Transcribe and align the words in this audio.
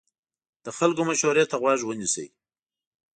د 0.65 0.67
خلکو 0.77 1.01
مشورې 1.09 1.45
ته 1.51 1.55
غوږ 1.61 1.79
ونیسئ. 1.85 2.27